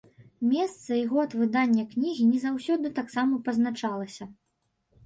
[0.53, 4.33] Месца і год выдання кнігі не заўсёды таксама пазначалася.